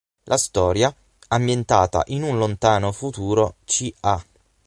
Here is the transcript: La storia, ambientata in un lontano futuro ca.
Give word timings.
La 0.23 0.37
storia, 0.39 0.91
ambientata 1.27 2.01
in 2.07 2.23
un 2.23 2.39
lontano 2.39 2.91
futuro 2.91 3.57
ca. 4.01 4.25